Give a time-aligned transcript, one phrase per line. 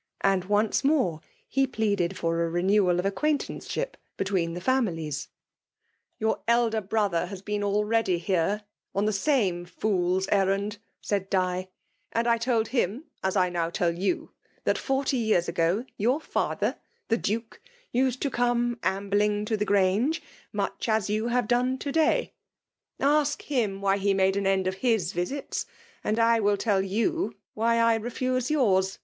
[0.00, 5.28] *' And once more he pleaded for a renewal of acquaintanceship be* tween the families.
[5.72, 8.62] '* Your eld^ brother has been already here
[8.96, 9.70] n2 263 FEMALE DOMINATION.
[10.08, 13.92] «on the same foors errand/' said Di;'* and I told him, as I now tell
[13.94, 14.30] you>
[14.64, 15.50] that forty years..
[15.50, 16.76] Ago youf father,
[17.08, 17.60] the Duke,
[17.92, 22.32] used to come amUing to the Grange, much as you have done to day.
[22.98, 24.14] Ask him why he.
[24.14, 25.66] made an end of his visits,
[26.02, 28.98] and I will tell you why I refuse yours.